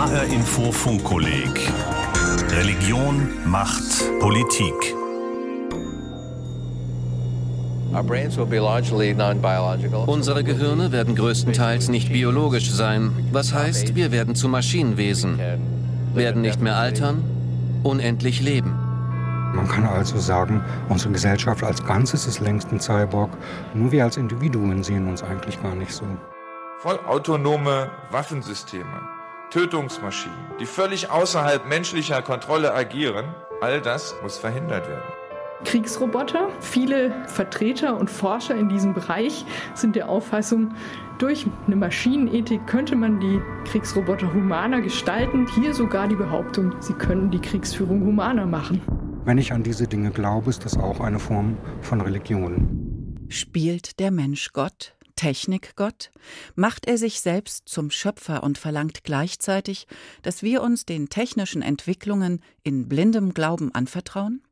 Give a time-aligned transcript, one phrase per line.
[0.00, 1.70] HR Info Funkkolleg
[2.52, 3.82] Religion, Macht,
[4.18, 4.72] Politik.
[10.06, 13.12] Unsere Gehirne werden größtenteils nicht biologisch sein.
[13.30, 15.38] Was heißt, wir werden zu Maschinenwesen,
[16.14, 17.22] werden nicht mehr altern,
[17.82, 18.70] unendlich leben.
[19.54, 23.36] Man kann also sagen, unsere Gesellschaft als Ganzes ist längst ein Cyborg.
[23.74, 26.06] Nur wir als Individuen sehen uns eigentlich gar nicht so.
[26.78, 29.19] Vollautonome Waffensysteme,
[29.50, 35.02] Tötungsmaschinen, die völlig außerhalb menschlicher Kontrolle agieren, all das muss verhindert werden.
[35.64, 36.48] Kriegsroboter.
[36.60, 40.74] Viele Vertreter und Forscher in diesem Bereich sind der Auffassung,
[41.18, 45.46] durch eine Maschinenethik könnte man die Kriegsroboter humaner gestalten.
[45.54, 48.80] Hier sogar die Behauptung, sie können die Kriegsführung humaner machen.
[49.26, 53.26] Wenn ich an diese Dinge glaube, ist das auch eine Form von Religion.
[53.28, 54.94] Spielt der Mensch Gott?
[55.20, 56.12] Technikgott?
[56.54, 59.86] Macht er sich selbst zum Schöpfer und verlangt gleichzeitig,
[60.22, 64.42] dass wir uns den technischen Entwicklungen in blindem Glauben anvertrauen?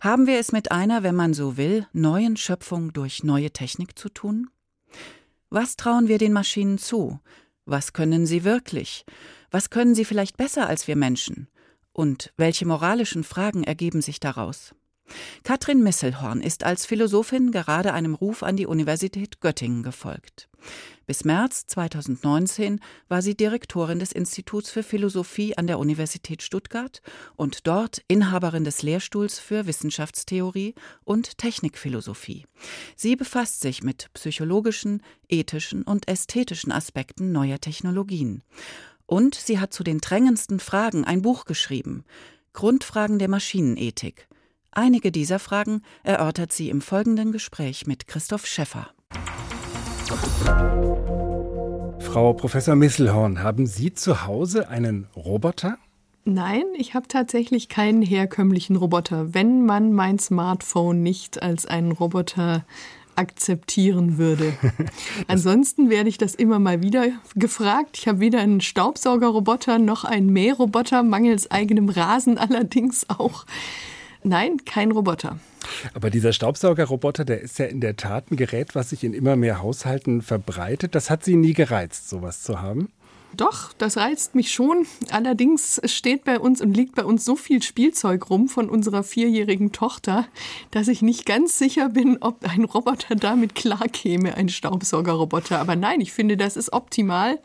[0.00, 4.10] Haben wir es mit einer, wenn man so will, neuen Schöpfung durch neue Technik zu
[4.10, 4.50] tun?
[5.48, 7.18] Was trauen wir den Maschinen zu?
[7.64, 9.06] Was können sie wirklich?
[9.50, 11.48] Was können sie vielleicht besser als wir Menschen?
[11.94, 14.74] Und welche moralischen Fragen ergeben sich daraus?
[15.44, 20.48] Katrin Misselhorn ist als Philosophin gerade einem Ruf an die Universität Göttingen gefolgt.
[21.06, 27.02] Bis März 2019 war sie Direktorin des Instituts für Philosophie an der Universität Stuttgart
[27.36, 32.46] und dort Inhaberin des Lehrstuhls für Wissenschaftstheorie und Technikphilosophie.
[32.96, 38.42] Sie befasst sich mit psychologischen, ethischen und ästhetischen Aspekten neuer Technologien.
[39.06, 42.04] Und sie hat zu den drängendsten Fragen ein Buch geschrieben,
[42.52, 44.28] Grundfragen der Maschinenethik.
[44.74, 48.88] Einige dieser Fragen erörtert sie im folgenden Gespräch mit Christoph Schäffer.
[52.00, 55.76] Frau Professor Misselhorn, haben Sie zu Hause einen Roboter?
[56.24, 59.34] Nein, ich habe tatsächlich keinen herkömmlichen Roboter.
[59.34, 62.64] Wenn man mein Smartphone nicht als einen Roboter
[63.14, 64.54] akzeptieren würde.
[65.28, 67.98] Ansonsten werde ich das immer mal wieder gefragt.
[67.98, 73.44] Ich habe weder einen Staubsaugerroboter noch einen Mähroboter, mangels eigenem Rasen allerdings auch.
[74.24, 75.38] Nein, kein Roboter.
[75.94, 79.36] Aber dieser Staubsaugerroboter, der ist ja in der Tat ein Gerät, was sich in immer
[79.36, 80.94] mehr Haushalten verbreitet.
[80.94, 82.88] Das hat Sie nie gereizt, sowas zu haben?
[83.34, 84.86] Doch, das reizt mich schon.
[85.10, 89.72] Allerdings steht bei uns und liegt bei uns so viel Spielzeug rum von unserer vierjährigen
[89.72, 90.26] Tochter,
[90.70, 95.58] dass ich nicht ganz sicher bin, ob ein Roboter damit klarkäme, ein Staubsaugerroboter.
[95.60, 97.38] Aber nein, ich finde, das ist optimal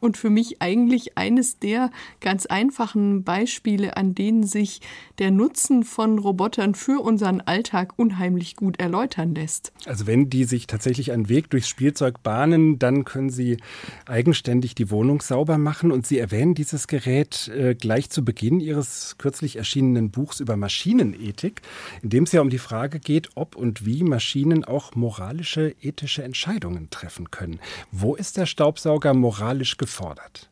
[0.00, 1.90] und für mich eigentlich eines der
[2.20, 4.80] ganz einfachen Beispiele, an denen sich
[5.18, 9.72] der Nutzen von Robotern für unseren Alltag unheimlich gut erläutern lässt.
[9.84, 13.58] Also wenn die sich tatsächlich einen Weg durchs Spielzeug bahnen, dann können sie
[14.06, 19.16] eigenständig die Wohnung sauber machen und Sie erwähnen dieses Gerät äh, gleich zu Beginn Ihres
[19.18, 21.60] kürzlich erschienenen Buchs über Maschinenethik,
[22.02, 26.22] in dem es ja um die Frage geht, ob und wie Maschinen auch moralische, ethische
[26.22, 27.60] Entscheidungen treffen können.
[27.92, 29.89] Wo ist der Staubsauger moralisch gefordert?
[29.90, 30.48] Gefordert.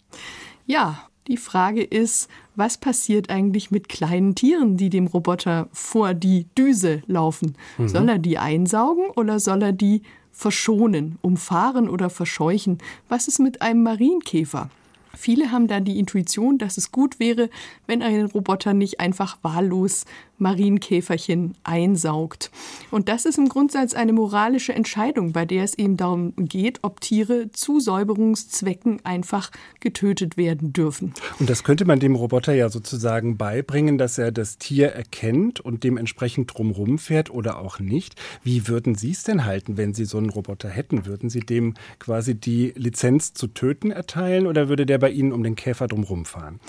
[0.66, 6.46] Ja, die Frage ist, was passiert eigentlich mit kleinen Tieren, die dem Roboter vor die
[6.56, 7.56] Düse laufen?
[7.76, 7.88] Mhm.
[7.88, 12.78] Soll er die einsaugen oder soll er die verschonen, umfahren oder verscheuchen?
[13.08, 14.70] Was ist mit einem Marienkäfer?
[15.14, 17.50] Viele haben da die Intuition, dass es gut wäre,
[17.86, 20.04] wenn ein Roboter nicht einfach wahllos
[20.38, 22.50] Marienkäferchen einsaugt.
[22.90, 27.00] Und das ist im Grundsatz eine moralische Entscheidung, bei der es eben darum geht, ob
[27.00, 29.50] Tiere zu Säuberungszwecken einfach
[29.80, 31.14] getötet werden dürfen.
[31.38, 35.84] Und das könnte man dem Roboter ja sozusagen beibringen, dass er das Tier erkennt und
[35.84, 38.14] dementsprechend drumherum fährt oder auch nicht.
[38.42, 41.06] Wie würden Sie es denn halten, wenn Sie so einen Roboter hätten?
[41.06, 45.42] Würden Sie dem quasi die Lizenz zu töten erteilen oder würde der bei Ihnen um
[45.42, 46.60] den Käfer drumherum fahren?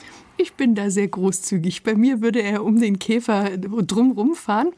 [0.41, 1.83] Ich bin da sehr großzügig.
[1.83, 4.69] Bei mir würde er um den Käfer drumherum fahren.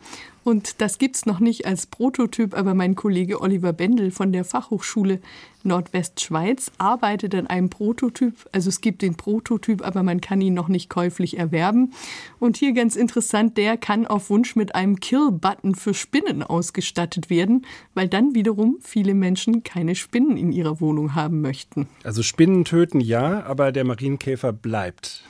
[0.43, 4.43] Und das gibt es noch nicht als Prototyp, aber mein Kollege Oliver Bendel von der
[4.43, 5.19] Fachhochschule
[5.61, 8.33] Nordwestschweiz arbeitet an einem Prototyp.
[8.51, 11.93] Also es gibt den Prototyp, aber man kann ihn noch nicht käuflich erwerben.
[12.39, 17.67] Und hier ganz interessant, der kann auf Wunsch mit einem Kill-Button für Spinnen ausgestattet werden,
[17.93, 21.87] weil dann wiederum viele Menschen keine Spinnen in ihrer Wohnung haben möchten.
[22.03, 25.23] Also Spinnen töten ja, aber der Marienkäfer bleibt.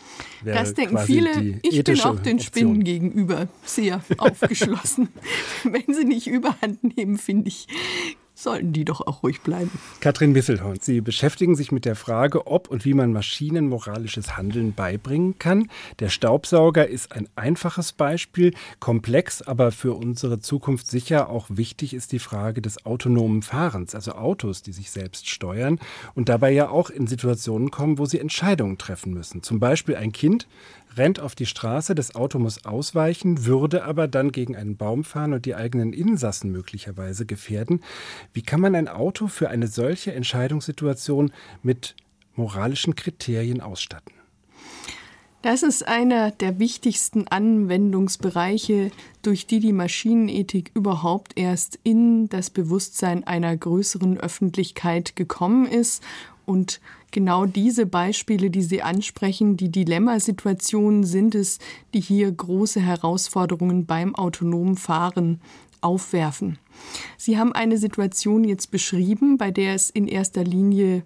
[0.43, 1.59] Das denken viele.
[1.61, 2.39] Ich bin auch den Option.
[2.39, 5.09] Spinnen gegenüber sehr aufgeschlossen.
[5.63, 7.67] Wenn sie nicht überhand nehmen, finde ich,
[8.43, 9.71] sollten die doch auch ruhig bleiben.
[9.99, 14.73] Katrin Wisselhorn, Sie beschäftigen sich mit der Frage, ob und wie man Maschinen moralisches Handeln
[14.73, 15.69] beibringen kann.
[15.99, 22.11] Der Staubsauger ist ein einfaches Beispiel, komplex, aber für unsere Zukunft sicher auch wichtig ist
[22.11, 25.79] die Frage des autonomen Fahrens, also Autos, die sich selbst steuern
[26.15, 29.43] und dabei ja auch in Situationen kommen, wo sie Entscheidungen treffen müssen.
[29.43, 30.47] Zum Beispiel ein Kind
[30.95, 35.33] rennt auf die Straße, das Auto muss ausweichen, würde aber dann gegen einen Baum fahren
[35.33, 37.81] und die eigenen Insassen möglicherweise gefährden.
[38.33, 41.31] Wie kann man ein Auto für eine solche Entscheidungssituation
[41.63, 41.95] mit
[42.35, 44.13] moralischen Kriterien ausstatten?
[45.41, 48.91] Das ist einer der wichtigsten Anwendungsbereiche,
[49.23, 56.03] durch die die Maschinenethik überhaupt erst in das Bewusstsein einer größeren Öffentlichkeit gekommen ist
[56.45, 56.79] und
[57.11, 61.59] genau diese Beispiele, die Sie ansprechen, die Dilemmasituationen sind es,
[61.93, 65.41] die hier große Herausforderungen beim autonomen Fahren
[65.81, 66.57] aufwerfen.
[67.17, 71.03] Sie haben eine Situation jetzt beschrieben, bei der es in erster Linie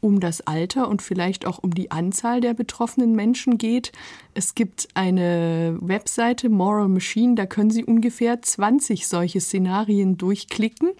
[0.00, 3.92] um das Alter und vielleicht auch um die Anzahl der betroffenen Menschen geht.
[4.34, 10.90] Es gibt eine Webseite Moral Machine, da können Sie ungefähr 20 solche Szenarien durchklicken,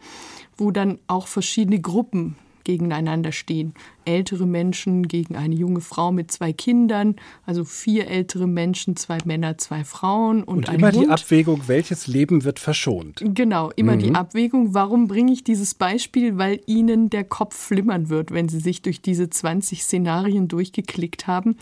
[0.56, 3.74] wo dann auch verschiedene Gruppen gegeneinander stehen.
[4.04, 7.16] Ältere Menschen gegen eine junge Frau mit zwei Kindern,
[7.46, 11.04] also vier ältere Menschen, zwei Männer, zwei Frauen und, und ein immer Hund.
[11.04, 13.22] die Abwägung, welches Leben wird verschont.
[13.24, 14.00] Genau, immer Mhm.
[14.00, 14.74] die Abwägung.
[14.74, 16.36] Warum bringe ich dieses Beispiel?
[16.36, 21.56] Weil Ihnen der Kopf flimmern wird, wenn Sie sich durch diese 20 Szenarien durchgeklickt haben.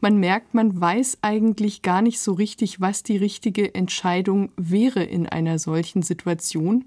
[0.00, 5.26] Man merkt, man weiß eigentlich gar nicht so richtig, was die richtige Entscheidung wäre in
[5.26, 6.84] einer solchen Situation.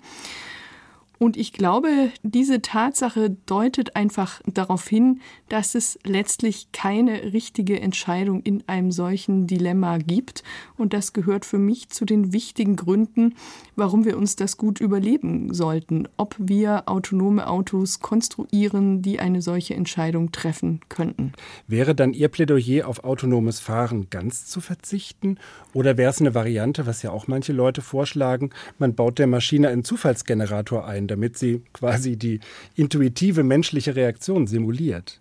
[1.20, 1.90] Und ich glaube,
[2.24, 5.20] diese Tatsache deutet einfach darauf hin,
[5.50, 10.44] dass es letztlich keine richtige Entscheidung in einem solchen Dilemma gibt.
[10.78, 13.36] Und das gehört für mich zu den wichtigen Gründen,
[13.76, 19.74] warum wir uns das gut überleben sollten, ob wir autonome Autos konstruieren, die eine solche
[19.74, 21.34] Entscheidung treffen könnten.
[21.68, 25.38] Wäre dann Ihr Plädoyer auf autonomes Fahren ganz zu verzichten?
[25.74, 29.68] Oder wäre es eine Variante, was ja auch manche Leute vorschlagen, man baut der Maschine
[29.68, 32.40] einen Zufallsgenerator ein, damit sie quasi die
[32.76, 35.20] intuitive menschliche Reaktion simuliert?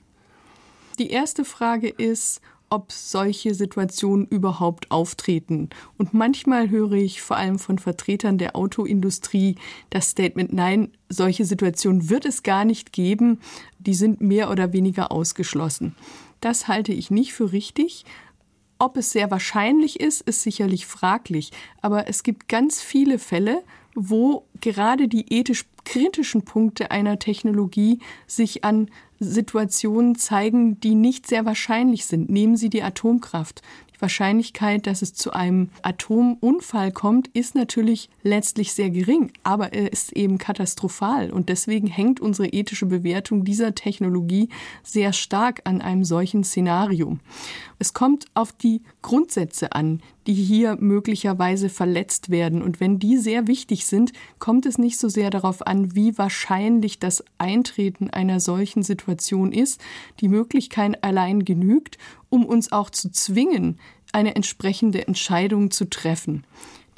[0.98, 2.40] Die erste Frage ist,
[2.70, 5.70] ob solche Situationen überhaupt auftreten.
[5.96, 9.56] Und manchmal höre ich vor allem von Vertretern der Autoindustrie
[9.90, 13.40] das Statement, nein, solche Situationen wird es gar nicht geben,
[13.78, 15.94] die sind mehr oder weniger ausgeschlossen.
[16.40, 18.04] Das halte ich nicht für richtig.
[18.78, 21.50] Ob es sehr wahrscheinlich ist, ist sicherlich fraglich.
[21.80, 23.62] Aber es gibt ganz viele Fälle,
[23.98, 31.44] wo gerade die ethisch kritischen Punkte einer Technologie sich an Situationen zeigen, die nicht sehr
[31.44, 32.30] wahrscheinlich sind.
[32.30, 33.62] Nehmen Sie die Atomkraft.
[33.98, 39.92] Die Wahrscheinlichkeit, dass es zu einem Atomunfall kommt, ist natürlich letztlich sehr gering, aber er
[39.92, 41.32] ist eben katastrophal.
[41.32, 44.50] Und deswegen hängt unsere ethische Bewertung dieser Technologie
[44.84, 47.18] sehr stark an einem solchen Szenario.
[47.80, 52.60] Es kommt auf die Grundsätze an, die hier möglicherweise verletzt werden.
[52.60, 56.98] Und wenn die sehr wichtig sind, kommt es nicht so sehr darauf an, wie wahrscheinlich
[56.98, 59.80] das Eintreten einer solchen Situation ist.
[60.20, 61.96] Die Möglichkeit allein genügt,
[62.28, 63.78] um uns auch zu zwingen,
[64.12, 66.44] eine entsprechende Entscheidung zu treffen.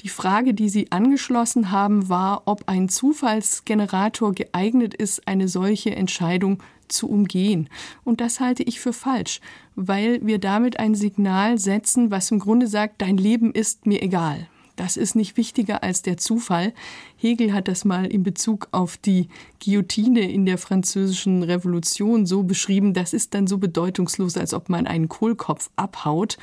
[0.03, 6.63] Die Frage, die Sie angeschlossen haben, war, ob ein Zufallsgenerator geeignet ist, eine solche Entscheidung
[6.93, 7.69] zu umgehen.
[8.05, 9.41] Und das halte ich für falsch,
[9.77, 14.49] weil wir damit ein Signal setzen, was im Grunde sagt, dein Leben ist mir egal.
[14.81, 16.73] Das ist nicht wichtiger als der Zufall.
[17.17, 19.29] Hegel hat das mal in Bezug auf die
[19.63, 24.87] Guillotine in der französischen Revolution so beschrieben, das ist dann so bedeutungslos, als ob man
[24.87, 26.39] einen Kohlkopf abhaut.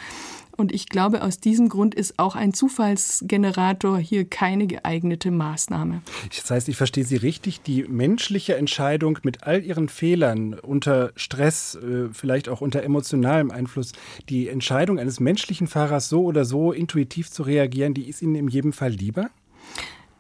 [0.58, 6.02] Und ich glaube, aus diesem Grund ist auch ein Zufallsgenerator hier keine geeignete Maßnahme.
[6.36, 11.76] Das heißt, ich verstehe Sie richtig, die menschliche Entscheidung mit all ihren Fehlern unter Stress,
[11.76, 13.92] äh, vielleicht auch unter emotionalem Einfluss,
[14.30, 18.48] die Entscheidung eines menschlichen Fahrers so oder so intuitiv zu reagieren, die ist Ihnen in
[18.48, 19.30] jedem Fall lieber?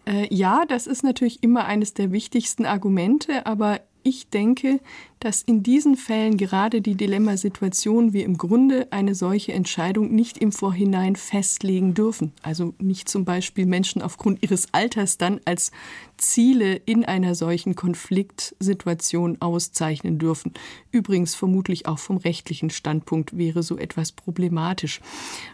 [0.06, 4.80] Äh, ja, das ist natürlich immer eines der wichtigsten Argumente, aber ich denke,
[5.20, 10.52] dass in diesen Fällen gerade die Dilemmasituation wir im Grunde eine solche Entscheidung nicht im
[10.52, 12.32] Vorhinein festlegen dürfen.
[12.44, 15.72] Also nicht zum Beispiel Menschen aufgrund ihres Alters dann als
[16.18, 20.54] Ziele in einer solchen Konfliktsituation auszeichnen dürfen.
[20.92, 25.02] Übrigens vermutlich auch vom rechtlichen Standpunkt wäre so etwas problematisch.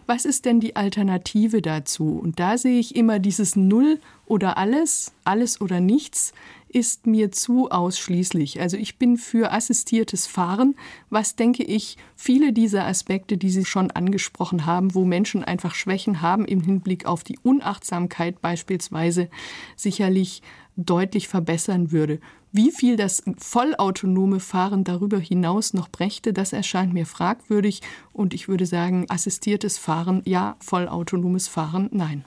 [0.05, 2.19] Was ist denn die Alternative dazu?
[2.21, 6.33] Und da sehe ich immer dieses Null oder alles, alles oder nichts
[6.73, 8.59] ist mir zu ausschließlich.
[8.59, 10.75] Also ich bin für assistiertes Fahren,
[11.09, 16.21] was denke ich, viele dieser Aspekte, die Sie schon angesprochen haben, wo Menschen einfach Schwächen
[16.21, 19.29] haben im Hinblick auf die Unachtsamkeit beispielsweise,
[19.75, 20.41] sicherlich
[20.75, 22.19] deutlich verbessern würde.
[22.51, 27.81] Wie viel das vollautonome Fahren darüber hinaus noch brächte, das erscheint mir fragwürdig.
[28.11, 32.25] Und ich würde sagen, assistiertes Fahren ja, vollautonomes Fahren nein.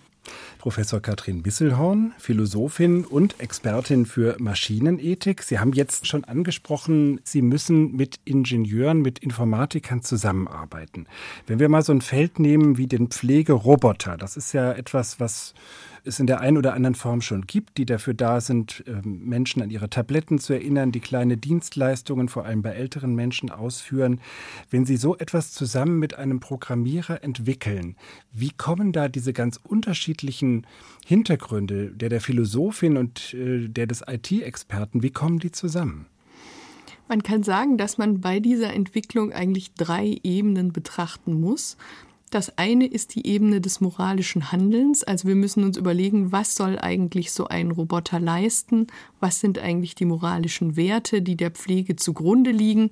[0.58, 5.42] Professor Katrin Bisselhorn, Philosophin und Expertin für Maschinenethik.
[5.42, 11.06] Sie haben jetzt schon angesprochen, Sie müssen mit Ingenieuren, mit Informatikern zusammenarbeiten.
[11.46, 15.54] Wenn wir mal so ein Feld nehmen wie den Pflegeroboter, das ist ja etwas, was
[16.06, 19.62] es in der einen oder anderen Form schon gibt, die dafür da sind, ähm, Menschen
[19.62, 24.20] an ihre Tabletten zu erinnern, die kleine Dienstleistungen vor allem bei älteren Menschen ausführen.
[24.70, 27.96] Wenn Sie so etwas zusammen mit einem Programmierer entwickeln,
[28.32, 30.66] wie kommen da diese ganz unterschiedlichen
[31.04, 36.06] Hintergründe, der der Philosophin und äh, der des IT-Experten, wie kommen die zusammen?
[37.08, 41.76] Man kann sagen, dass man bei dieser Entwicklung eigentlich drei Ebenen betrachten muss.
[42.36, 45.02] Das eine ist die Ebene des moralischen Handelns.
[45.02, 48.88] Also wir müssen uns überlegen, was soll eigentlich so ein Roboter leisten?
[49.20, 52.90] Was sind eigentlich die moralischen Werte, die der Pflege zugrunde liegen?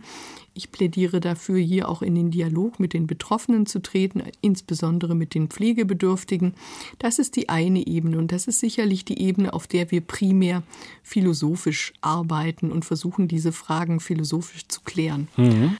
[0.54, 5.34] Ich plädiere dafür, hier auch in den Dialog mit den Betroffenen zu treten, insbesondere mit
[5.34, 6.54] den Pflegebedürftigen.
[6.98, 10.62] Das ist die eine Ebene und das ist sicherlich die Ebene, auf der wir primär
[11.02, 15.28] philosophisch arbeiten und versuchen, diese Fragen philosophisch zu klären.
[15.36, 15.76] Mhm.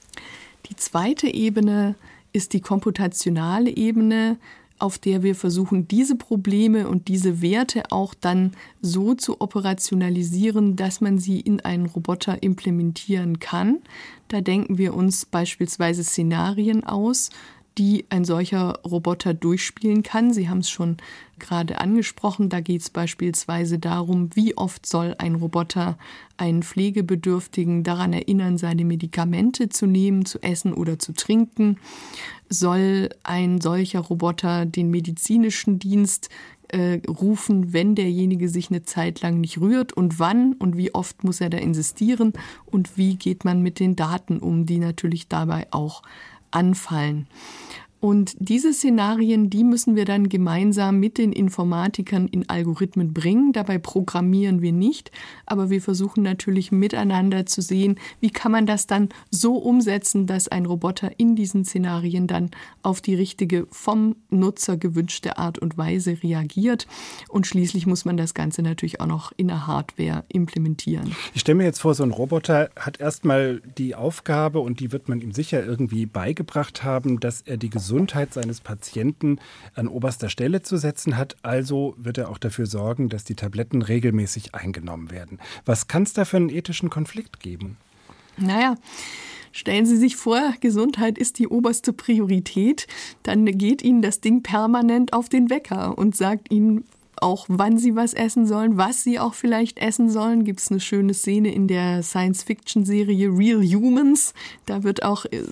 [0.69, 2.14] Die zweite Ebene ist
[2.53, 4.37] die komputationale Ebene,
[4.77, 8.51] auf der wir versuchen, diese Probleme und diese Werte auch dann
[8.81, 13.79] so zu operationalisieren, dass man sie in einen Roboter implementieren kann.
[14.27, 17.29] Da denken wir uns beispielsweise Szenarien aus,
[17.77, 20.33] die ein solcher Roboter durchspielen kann.
[20.33, 20.97] Sie haben es schon
[21.39, 22.49] gerade angesprochen.
[22.49, 25.97] Da geht es beispielsweise darum, wie oft soll ein Roboter
[26.37, 31.77] einen Pflegebedürftigen daran erinnern, seine Medikamente zu nehmen, zu essen oder zu trinken.
[32.49, 36.29] Soll ein solcher Roboter den medizinischen Dienst
[36.69, 41.23] äh, rufen, wenn derjenige sich eine Zeit lang nicht rührt und wann und wie oft
[41.23, 42.33] muss er da insistieren
[42.65, 46.01] und wie geht man mit den Daten um, die natürlich dabei auch
[46.51, 47.27] anfallen.
[48.05, 53.51] Und diese Szenarien, die müssen wir dann gemeinsam mit den Informatikern in Algorithmen bringen.
[53.51, 55.09] Dabei programmieren wir nicht,
[55.47, 60.47] aber wir versuchen natürlich miteinander zu sehen, wie kann man das dann so umsetzen, dass
[60.47, 62.51] ein Roboter in diesen Szenarien dann
[62.83, 66.85] auf die richtige vom Nutzer gewünschte Art und Weise reagiert.
[67.29, 71.15] Und schließlich muss man das Ganze natürlich auch noch in der Hardware implementieren.
[71.33, 75.09] Ich stelle mir jetzt vor, so ein Roboter hat erstmal die Aufgabe, und die wird
[75.09, 79.39] man ihm sicher irgendwie beigebracht haben, dass er die Gesundheit Gesundheit seines Patienten
[79.73, 81.37] an oberster Stelle zu setzen hat.
[81.43, 85.39] Also wird er auch dafür sorgen, dass die Tabletten regelmäßig eingenommen werden.
[85.63, 87.77] Was kann es da für einen ethischen Konflikt geben?
[88.35, 88.75] Naja.
[89.53, 92.87] Stellen Sie sich vor, Gesundheit ist die oberste Priorität,
[93.23, 96.83] dann geht Ihnen das Ding permanent auf den Wecker und sagt Ihnen,
[97.21, 100.43] auch wann sie was essen sollen, was sie auch vielleicht essen sollen.
[100.43, 104.33] Gibt es eine schöne Szene in der Science-Fiction-Serie Real Humans.
[104.65, 105.43] Da wird auch äh,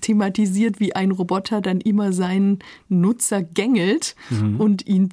[0.00, 4.60] thematisiert, wie ein Roboter dann immer seinen Nutzer gängelt mhm.
[4.60, 5.10] und ihn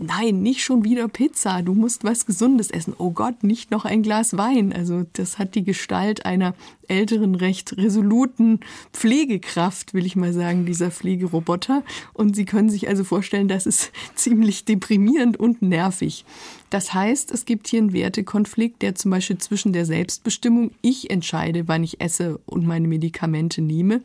[0.00, 2.94] nein, nicht schon wieder Pizza, du musst was Gesundes essen.
[2.98, 4.72] Oh Gott, nicht noch ein Glas Wein.
[4.72, 6.54] Also das hat die Gestalt einer
[6.88, 8.60] älteren, recht resoluten
[8.92, 11.82] Pflegekraft, will ich mal sagen, dieser Pflegeroboter.
[12.12, 16.24] Und Sie können sich also vorstellen, das ist ziemlich deprimierend und nervig.
[16.70, 21.66] Das heißt, es gibt hier einen Wertekonflikt, der zum Beispiel zwischen der Selbstbestimmung, ich entscheide,
[21.66, 24.02] wann ich esse und meine Medikamente nehme,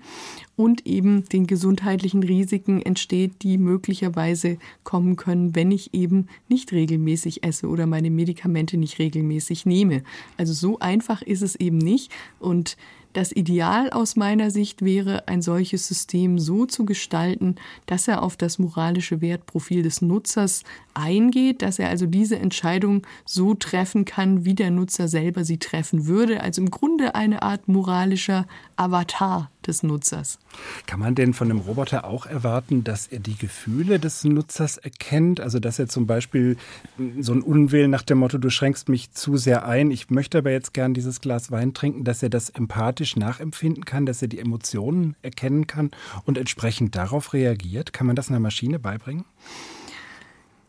[0.58, 7.44] und eben den gesundheitlichen Risiken entsteht, die möglicherweise kommen können, wenn ich eben nicht regelmäßig
[7.44, 10.04] esse oder meine Medikamente nicht regelmäßig nehme.
[10.38, 12.12] Also so einfach ist es eben nicht.
[12.40, 12.78] Und
[13.16, 17.56] das Ideal aus meiner Sicht wäre, ein solches System so zu gestalten,
[17.86, 23.54] dass er auf das moralische Wertprofil des Nutzers eingeht, dass er also diese Entscheidung so
[23.54, 26.42] treffen kann, wie der Nutzer selber sie treffen würde.
[26.42, 30.40] Also im Grunde eine Art moralischer Avatar des Nutzers.
[30.86, 35.40] Kann man denn von einem Roboter auch erwarten, dass er die Gefühle des Nutzers erkennt?
[35.40, 36.58] Also dass er zum Beispiel
[37.20, 40.52] so ein Unwillen nach dem Motto, du schränkst mich zu sehr ein, ich möchte aber
[40.52, 44.40] jetzt gern dieses Glas Wein trinken, dass er das empathisch nachempfinden kann, dass er die
[44.40, 45.92] Emotionen erkennen kann
[46.26, 47.94] und entsprechend darauf reagiert?
[47.94, 49.26] Kann man das einer Maschine beibringen?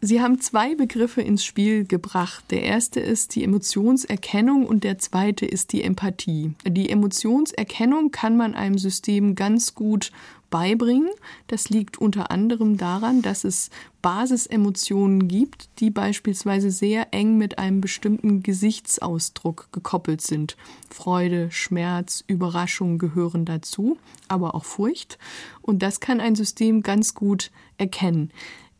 [0.06, 2.44] Sie haben zwei Begriffe ins Spiel gebracht.
[2.50, 6.52] Der erste ist die Emotionserkennung und der zweite ist die Empathie.
[6.64, 10.12] Die Emotionserkennung kann man einem System ganz gut
[10.48, 11.10] beibringen.
[11.48, 13.70] Das liegt unter anderem daran, dass es
[14.00, 20.56] Basisemotionen gibt, die beispielsweise sehr eng mit einem bestimmten Gesichtsausdruck gekoppelt sind.
[20.88, 23.98] Freude, Schmerz, Überraschung gehören dazu,
[24.28, 25.18] aber auch Furcht.
[25.62, 28.30] Und das kann ein System ganz gut erkennen.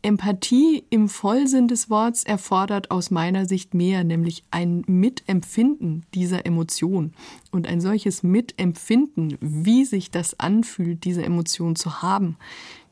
[0.07, 7.11] Empathie im Vollsinn des Wortes erfordert aus meiner Sicht mehr, nämlich ein Mitempfinden dieser Emotion.
[7.51, 12.37] Und ein solches Mitempfinden, wie sich das anfühlt, diese Emotion zu haben,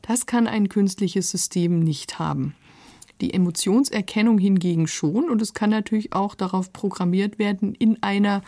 [0.02, 2.54] das kann ein künstliches System nicht haben.
[3.22, 8.42] Die Emotionserkennung hingegen schon und es kann natürlich auch darauf programmiert werden, in einer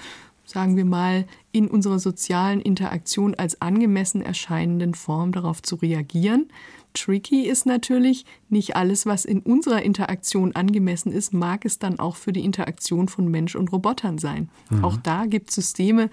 [0.44, 6.48] sagen wir mal, in unserer sozialen Interaktion als angemessen erscheinenden Form darauf zu reagieren.
[6.94, 12.16] Tricky ist natürlich, nicht alles, was in unserer Interaktion angemessen ist, mag es dann auch
[12.16, 14.48] für die Interaktion von Mensch und Robotern sein.
[14.70, 14.84] Mhm.
[14.84, 16.10] Auch da gibt es Systeme,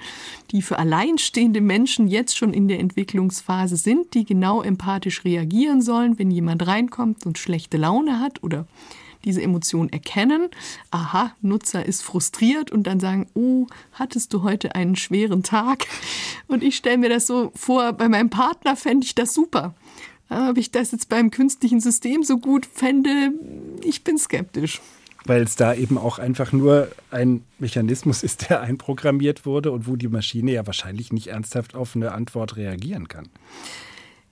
[0.51, 6.19] die für alleinstehende Menschen jetzt schon in der Entwicklungsphase sind, die genau empathisch reagieren sollen,
[6.19, 8.67] wenn jemand reinkommt und schlechte Laune hat oder
[9.25, 10.49] diese Emotion erkennen.
[10.91, 15.87] Aha, Nutzer ist frustriert und dann sagen, oh, hattest du heute einen schweren Tag?
[16.47, 19.73] Und ich stelle mir das so vor, bei meinem Partner fände ich das super.
[20.29, 23.31] Ob ich das jetzt beim künstlichen System so gut fände,
[23.83, 24.81] ich bin skeptisch
[25.25, 29.95] weil es da eben auch einfach nur ein Mechanismus ist, der einprogrammiert wurde und wo
[29.95, 33.27] die Maschine ja wahrscheinlich nicht ernsthaft auf eine Antwort reagieren kann.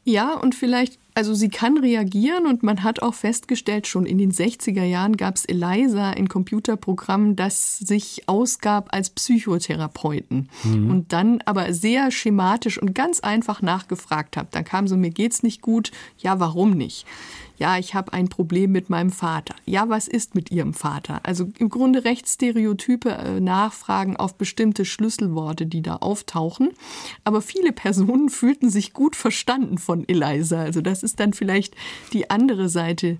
[0.04, 4.32] Ja, und vielleicht, also sie kann reagieren und man hat auch festgestellt, schon in den
[4.32, 10.90] 60er Jahren gab es ELISA, ein Computerprogramm, das sich ausgab als Psychotherapeuten mhm.
[10.90, 14.56] und dann aber sehr schematisch und ganz einfach nachgefragt hat.
[14.56, 17.06] Dann kam so, mir geht's nicht gut, ja, warum nicht?
[17.58, 19.56] Ja, ich habe ein Problem mit meinem Vater.
[19.66, 21.22] Ja, was ist mit Ihrem Vater?
[21.24, 26.72] Also im Grunde recht stereotype äh, Nachfragen auf bestimmte Schlüsselworte, die da auftauchen.
[27.24, 30.62] Aber viele Personen fühlten sich gut verstanden von Eliza.
[30.62, 31.76] Also das ist dann vielleicht
[32.12, 33.18] die andere Seite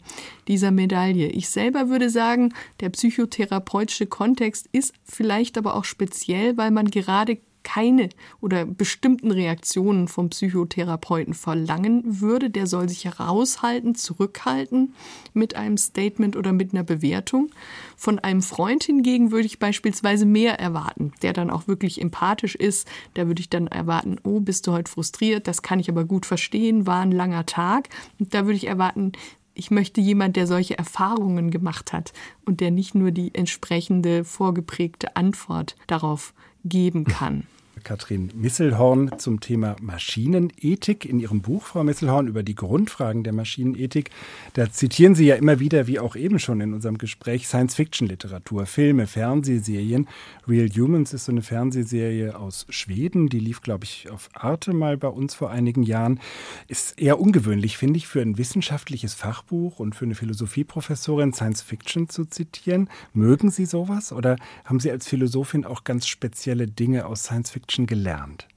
[0.48, 1.28] dieser Medaille.
[1.28, 7.38] Ich selber würde sagen, der psychotherapeutische Kontext ist vielleicht aber auch speziell, weil man gerade
[7.64, 8.10] keine
[8.42, 12.50] oder bestimmten Reaktionen vom Psychotherapeuten verlangen würde.
[12.50, 14.94] Der soll sich heraushalten, zurückhalten
[15.34, 17.50] mit einem Statement oder mit einer Bewertung.
[17.98, 22.88] Von einem Freund hingegen würde ich beispielsweise mehr erwarten, der dann auch wirklich empathisch ist.
[23.14, 25.48] Da würde ich dann erwarten, oh, bist du heute frustriert?
[25.48, 27.90] Das kann ich aber gut verstehen, war ein langer Tag.
[28.20, 29.14] Und da würde ich erwarten,
[29.56, 32.14] ich möchte jemand, der solche Erfahrungen gemacht hat
[32.46, 37.48] und der nicht nur die entsprechende vorgeprägte Antwort darauf geben kann.
[37.84, 44.10] Katrin Misselhorn zum Thema Maschinenethik in ihrem Buch, Frau Misselhorn, über die Grundfragen der Maschinenethik.
[44.54, 49.08] Da zitieren Sie ja immer wieder, wie auch eben schon in unserem Gespräch, Science-Fiction-Literatur, Filme,
[49.08, 50.08] Fernsehserien.
[50.48, 54.98] Real Humans ist so eine Fernsehserie aus Schweden, die lief, glaube ich, auf Arte mal
[54.98, 56.20] bei uns vor einigen Jahren.
[56.68, 62.26] Ist eher ungewöhnlich, finde ich, für ein wissenschaftliches Fachbuch und für eine Philosophieprofessorin Science-Fiction zu
[62.26, 62.90] zitieren.
[63.14, 67.88] Mögen Sie sowas oder haben Sie als Philosophin auch ganz spezielle Dinge aus Science-Fiction Fiction
[67.88, 68.48] gelernt?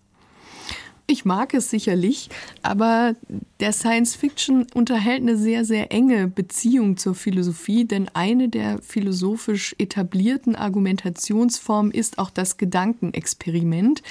[1.09, 2.31] Ich mag es sicherlich,
[2.63, 3.15] aber
[3.61, 9.77] der Science Fiction unterhält eine sehr, sehr enge Beziehung zur Philosophie, denn eine der philosophisch
[9.79, 14.03] etablierten Argumentationsformen ist auch das Gedankenexperiment,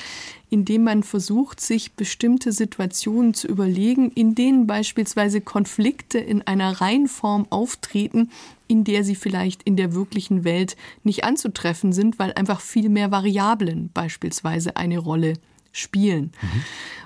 [0.50, 6.80] in dem man versucht, sich bestimmte Situationen zu überlegen, in denen beispielsweise Konflikte in einer
[6.80, 8.32] Reihenform auftreten,
[8.68, 13.12] in der sie vielleicht in der wirklichen Welt nicht anzutreffen sind, weil einfach viel mehr
[13.12, 15.34] Variablen beispielsweise eine Rolle
[15.72, 16.32] spielen.
[16.42, 16.62] Mhm.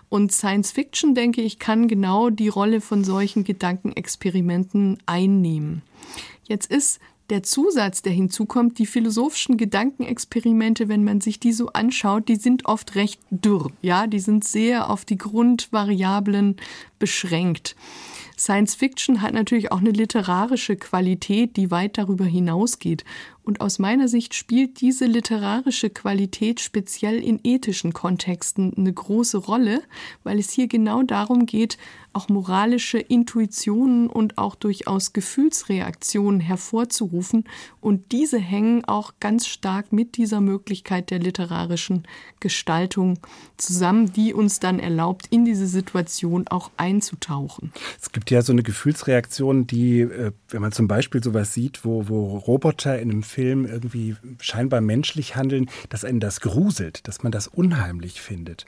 [0.09, 5.83] Und Science Fiction, denke ich, kann genau die Rolle von solchen Gedankenexperimenten einnehmen.
[6.47, 12.27] Jetzt ist der Zusatz, der hinzukommt, die philosophischen Gedankenexperimente, wenn man sich die so anschaut,
[12.27, 13.71] die sind oft recht dürr.
[13.83, 16.57] Ja, die sind sehr auf die Grundvariablen
[16.97, 17.75] beschränkt.
[18.39, 23.03] Science Fiction hat natürlich auch eine literarische Qualität, die weit darüber hinausgeht.
[23.43, 29.81] Und aus meiner Sicht spielt diese literarische Qualität speziell in ethischen Kontexten eine große Rolle,
[30.23, 31.77] weil es hier genau darum geht,
[32.19, 37.45] auch moralische Intuitionen und auch durchaus Gefühlsreaktionen hervorzurufen.
[37.79, 42.05] Und diese hängen auch ganz stark mit dieser Möglichkeit der literarischen
[42.41, 43.19] Gestaltung
[43.55, 47.71] zusammen, die uns dann erlaubt, in diese Situation auch einzutauchen.
[48.01, 52.09] Es gibt ja so eine Gefühlsreaktion, die, äh, wenn man zum Beispiel sowas sieht, wo,
[52.09, 57.31] wo Roboter in einem Film irgendwie scheinbar menschlich handeln, dass einen das gruselt, dass man
[57.31, 58.65] das unheimlich findet.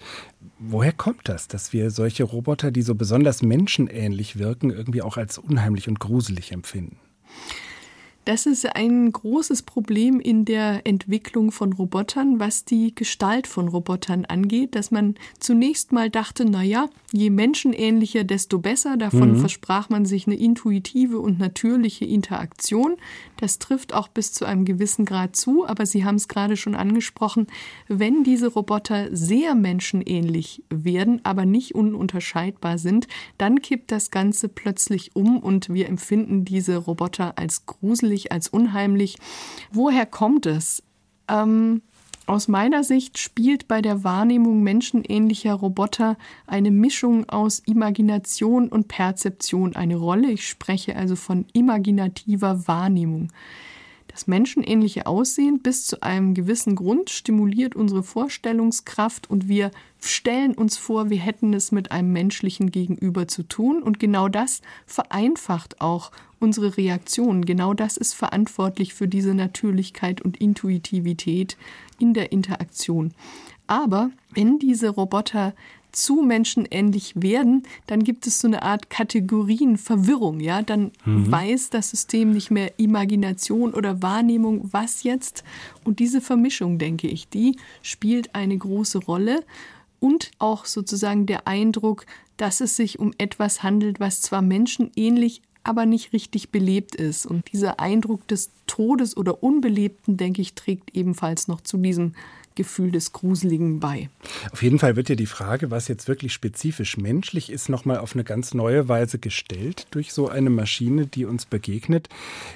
[0.58, 5.38] Woher kommt das, dass wir solche Roboter, die so besonders menschenähnlich wirken, irgendwie auch als
[5.38, 7.00] unheimlich und gruselig empfinden?
[8.24, 14.26] Das ist ein großes Problem in der Entwicklung von Robotern, was die Gestalt von Robotern
[14.26, 18.96] angeht, dass man zunächst mal dachte, na ja, je menschenähnlicher, desto besser.
[18.96, 19.38] Davon mhm.
[19.38, 22.98] versprach man sich eine intuitive und natürliche Interaktion.
[23.38, 26.76] Das trifft auch bis zu einem gewissen Grad zu, aber Sie haben es gerade schon
[26.76, 27.48] angesprochen,
[27.88, 33.08] wenn diese Roboter sehr menschenähnlich werden, aber nicht ununterscheidbar sind,
[33.40, 38.48] dann kippt das Ganze plötzlich um und wir empfinden diese Roboter als gruselig gruselig, als
[38.48, 39.18] unheimlich.
[39.72, 40.84] Woher kommt es?
[41.28, 41.82] Ähm,
[42.28, 49.76] aus meiner Sicht spielt bei der Wahrnehmung menschenähnlicher Roboter eine Mischung aus Imagination und Perzeption
[49.76, 50.32] eine Rolle.
[50.32, 53.30] Ich spreche also von imaginativer Wahrnehmung.
[54.12, 59.72] Das menschenähnliche Aussehen bis zu einem gewissen Grund stimuliert unsere Vorstellungskraft und wir
[60.02, 64.62] stellen uns vor, wir hätten es mit einem menschlichen Gegenüber zu tun und genau das
[64.86, 67.46] vereinfacht auch unsere Reaktionen.
[67.46, 71.56] Genau das ist verantwortlich für diese Natürlichkeit und Intuitivität
[71.98, 73.14] in der Interaktion.
[73.68, 75.54] Aber wenn diese Roboter
[75.92, 81.32] zu menschenähnlich werden, dann gibt es so eine Art Kategorienverwirrung, ja, dann mhm.
[81.32, 85.44] weiß das System nicht mehr Imagination oder Wahrnehmung, was jetzt
[85.84, 89.44] und diese Vermischung, denke ich, die spielt eine große Rolle
[90.00, 92.06] und auch sozusagen der Eindruck,
[92.38, 97.28] dass es sich um etwas handelt, was zwar menschenähnlich, aber nicht richtig belebt ist.
[97.28, 102.14] Und dieser Eindruck des Todes oder Unbelebten, denke ich, trägt ebenfalls noch zu diesem
[102.56, 104.10] Gefühl des Gruseligen bei.
[104.52, 108.14] Auf jeden Fall wird ja die Frage, was jetzt wirklich spezifisch menschlich ist, nochmal auf
[108.14, 112.10] eine ganz neue Weise gestellt durch so eine Maschine, die uns begegnet.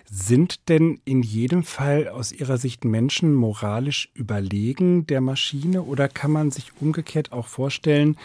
[0.09, 6.31] Sind denn in jedem Fall aus Ihrer Sicht Menschen moralisch überlegen der Maschine oder kann
[6.31, 8.17] man sich umgekehrt auch vorstellen,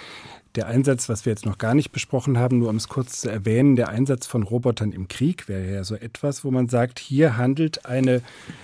[0.57, 3.31] der Einsatz, was wir jetzt noch gar nicht besprochen haben, nur um es kurz zu
[3.31, 7.37] erwähnen, der Einsatz von Robotern im Krieg wäre ja so etwas, wo man sagt, hier
[7.37, 8.23] handelt eine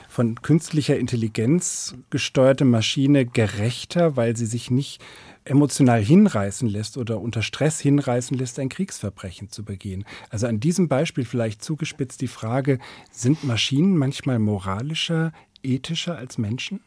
[0.09, 5.01] von künstlicher Intelligenz gesteuerte Maschine gerechter, weil sie sich nicht
[5.45, 10.05] emotional hinreißen lässt oder unter Stress hinreißen lässt, ein Kriegsverbrechen zu begehen.
[10.29, 12.81] Also an diesem Beispiel vielleicht zugespitzt die Frage,
[13.13, 16.81] sind Maschinen manchmal moralischer, ethischer als Menschen?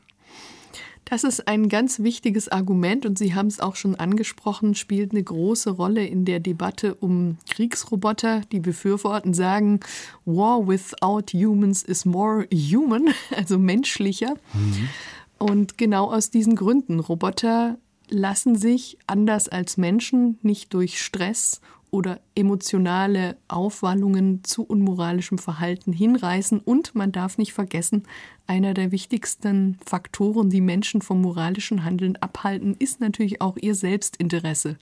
[1.05, 5.23] Das ist ein ganz wichtiges Argument und Sie haben es auch schon angesprochen, spielt eine
[5.23, 8.41] große Rolle in der Debatte um Kriegsroboter.
[8.51, 9.79] Die Befürworten sagen,
[10.25, 14.35] War without humans is more human, also menschlicher.
[14.53, 14.89] Mhm.
[15.39, 17.77] Und genau aus diesen Gründen, Roboter
[18.09, 26.60] lassen sich anders als Menschen nicht durch Stress oder emotionale Aufwallungen zu unmoralischem Verhalten hinreißen.
[26.60, 28.04] Und man darf nicht vergessen,
[28.47, 34.78] einer der wichtigsten Faktoren, die Menschen vom moralischen Handeln abhalten, ist natürlich auch ihr Selbstinteresse.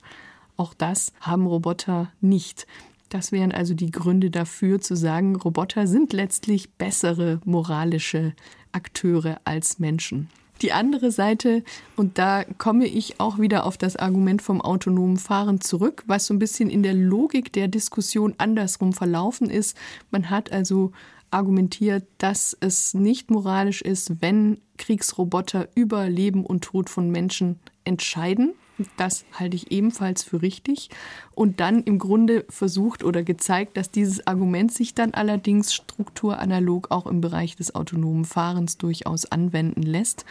[0.56, 2.66] Auch das haben Roboter nicht.
[3.08, 8.34] Das wären also die Gründe dafür zu sagen, Roboter sind letztlich bessere moralische
[8.72, 10.28] Akteure als Menschen.
[10.62, 11.62] Die andere Seite,
[11.96, 16.34] und da komme ich auch wieder auf das Argument vom autonomen Fahren zurück, was so
[16.34, 19.76] ein bisschen in der Logik der Diskussion andersrum verlaufen ist.
[20.10, 20.92] Man hat also
[21.30, 28.54] argumentiert, dass es nicht moralisch ist, wenn Kriegsroboter über Leben und Tod von Menschen entscheiden.
[28.96, 30.90] Das halte ich ebenfalls für richtig.
[31.34, 37.06] Und dann im Grunde versucht oder gezeigt, dass dieses Argument sich dann allerdings strukturanalog auch
[37.06, 40.24] im Bereich des autonomen Fahrens durchaus anwenden lässt.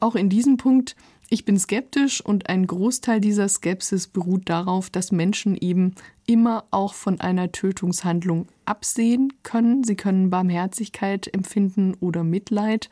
[0.00, 0.96] Auch in diesem Punkt,
[1.30, 5.94] ich bin skeptisch und ein Großteil dieser Skepsis beruht darauf, dass Menschen eben
[6.26, 9.84] immer auch von einer Tötungshandlung absehen können.
[9.84, 12.90] Sie können Barmherzigkeit empfinden oder Mitleid.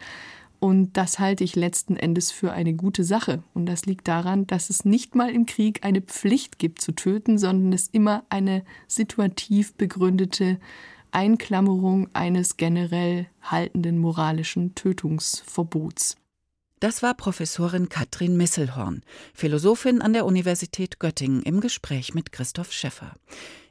[0.62, 3.42] Und das halte ich letzten Endes für eine gute Sache.
[3.52, 7.36] Und das liegt daran, dass es nicht mal im Krieg eine Pflicht gibt zu töten,
[7.36, 10.60] sondern es immer eine situativ begründete
[11.10, 16.14] Einklammerung eines generell haltenden moralischen Tötungsverbots.
[16.78, 19.02] Das war Professorin Katrin Misselhorn,
[19.34, 23.14] Philosophin an der Universität Göttingen im Gespräch mit Christoph Schäffer.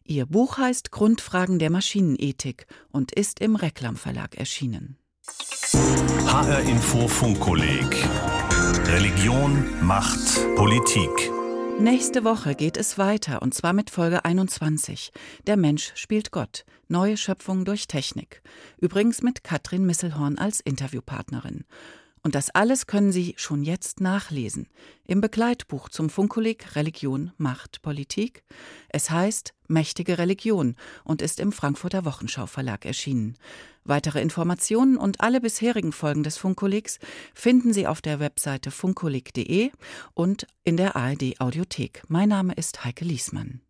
[0.04, 4.98] Ihr Buch heißt Grundfragen der Maschinenethik und ist im Reklam Verlag erschienen.
[5.24, 8.08] HR Info Funkkolleg
[8.88, 10.20] Religion, Macht,
[10.56, 11.10] Politik.
[11.80, 15.12] Nächste Woche geht es weiter und zwar mit Folge 21.
[15.46, 16.66] Der Mensch spielt Gott.
[16.88, 18.42] Neue Schöpfung durch Technik.
[18.80, 21.66] Übrigens mit Katrin Misselhorn als Interviewpartnerin.
[22.24, 24.68] Und das alles können Sie schon jetzt nachlesen
[25.08, 28.44] im Begleitbuch zum Funkkolleg Religion, Macht, Politik.
[28.90, 33.38] Es heißt Mächtige Religion und ist im Frankfurter Wochenschau Verlag erschienen.
[33.84, 37.00] Weitere Informationen und alle bisherigen Folgen des Funkkollegs
[37.34, 39.72] finden Sie auf der Webseite funkkolleg.de
[40.14, 42.04] und in der ARD Audiothek.
[42.08, 43.62] Mein Name ist Heike Liesmann.